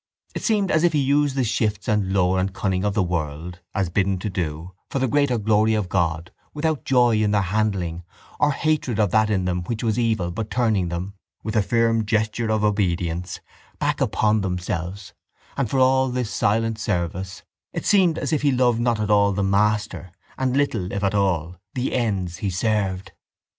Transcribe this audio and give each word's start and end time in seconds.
It 0.33 0.41
seemed 0.41 0.71
as 0.71 0.83
if 0.83 0.93
he 0.93 0.99
used 0.99 1.35
the 1.35 1.43
shifts 1.43 1.87
and 1.87 2.11
lore 2.11 2.39
and 2.39 2.51
cunning 2.51 2.83
of 2.83 2.95
the 2.95 3.03
world, 3.03 3.59
as 3.75 3.91
bidden 3.91 4.17
to 4.17 4.31
do, 4.31 4.71
for 4.89 4.97
the 4.97 5.07
greater 5.07 5.37
glory 5.37 5.75
of 5.75 5.89
God, 5.89 6.31
without 6.55 6.85
joy 6.85 7.17
in 7.21 7.29
their 7.29 7.43
handling 7.43 8.03
or 8.39 8.51
hatred 8.51 8.97
of 8.99 9.11
that 9.11 9.29
in 9.29 9.45
them 9.45 9.61
which 9.65 9.83
was 9.83 9.99
evil 9.99 10.31
but 10.31 10.49
turning 10.49 10.89
them, 10.89 11.13
with 11.43 11.55
a 11.55 11.61
firm 11.61 12.03
gesture 12.03 12.49
of 12.49 12.63
obedience 12.63 13.41
back 13.77 14.01
upon 14.01 14.41
themselves 14.41 15.13
and 15.55 15.69
for 15.69 15.77
all 15.77 16.09
this 16.09 16.31
silent 16.33 16.79
service 16.79 17.43
it 17.71 17.85
seemed 17.85 18.17
as 18.17 18.33
if 18.33 18.41
he 18.41 18.51
loved 18.51 18.79
not 18.79 18.99
at 18.99 19.11
all 19.11 19.33
the 19.33 19.43
master 19.43 20.11
and 20.35 20.57
little, 20.57 20.91
if 20.91 21.03
at 21.03 21.13
all, 21.13 21.57
the 21.75 21.93
ends 21.93 22.37
he 22.37 22.49
served. 22.49 23.11